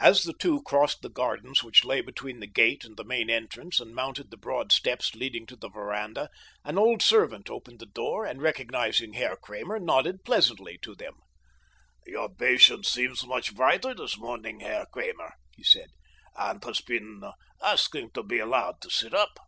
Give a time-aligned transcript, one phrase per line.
[0.00, 3.78] As the two crossed the gardens which lay between the gate and the main entrance
[3.78, 6.30] and mounted the broad steps leading to the veranda
[6.64, 11.20] an old servant opened the door, and recognizing Herr Kramer, nodded pleasantly to him.
[12.04, 15.90] "Your patient seems much brighter this morning, Herr Kramer," he said,
[16.34, 17.22] "and has been
[17.62, 19.38] asking to be allowed to sit up."